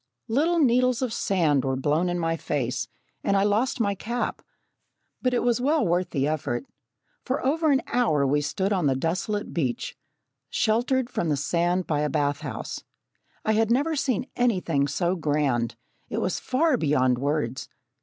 [0.29, 2.87] Little needles of sand were blown in my face,
[3.23, 4.41] and I lost my cap,
[5.21, 6.65] but it was well worth the effort.
[7.23, 9.95] For over an hour we stood on the desolate beach,
[10.49, 12.83] sheltered from the sand by a bath house.
[13.45, 15.75] I had never seen anything so grand
[16.09, 17.69] it was far beyond words.